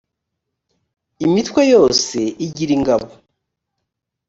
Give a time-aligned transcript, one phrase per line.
[1.25, 3.07] imitwe yose igira ingabo.